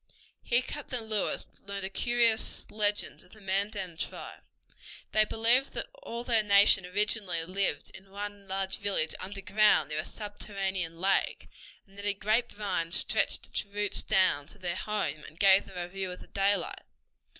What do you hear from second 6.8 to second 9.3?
originally lived in one large village